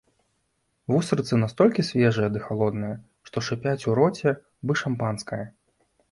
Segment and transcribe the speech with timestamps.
[0.91, 2.95] Вустрыцы настолькі свежыя ды халодныя,
[3.27, 4.33] што шыпяць у роце,
[4.71, 5.43] бы шампанскае.